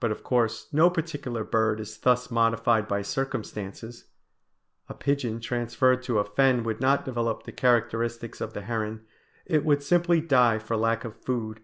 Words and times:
But 0.00 0.10
of 0.10 0.24
course 0.24 0.66
no 0.72 0.90
particular 0.90 1.44
bird 1.44 1.78
is 1.78 1.98
thus 1.98 2.32
modified 2.32 2.88
by 2.88 3.02
circumstances. 3.02 4.06
A 4.88 4.92
pigeon 4.94 5.38
transferred 5.38 6.02
to 6.02 6.18
a 6.18 6.24
fen 6.24 6.64
would 6.64 6.80
not 6.80 7.04
develop 7.04 7.44
the 7.44 7.52
characteristics 7.52 8.40
of 8.40 8.54
the 8.54 8.62
heron; 8.62 9.06
it 9.44 9.64
would 9.64 9.84
simply 9.84 10.20
die 10.20 10.58
for 10.58 10.76
lack 10.76 11.04
of 11.04 11.14
food. 11.14 11.60